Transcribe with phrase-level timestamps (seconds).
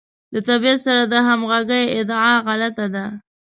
[0.33, 3.05] له طبیعت سره د همغږۍ ادعا غلطه ده.